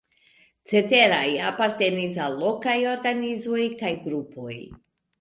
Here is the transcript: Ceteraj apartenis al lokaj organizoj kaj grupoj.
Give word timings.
Ceteraj 0.71 1.27
apartenis 1.51 2.17
al 2.29 2.39
lokaj 2.47 2.77
organizoj 2.97 3.71
kaj 3.85 3.97
grupoj. 4.11 4.61